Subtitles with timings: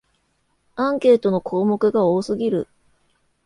[0.77, 2.67] アンケートの項目が多すぎる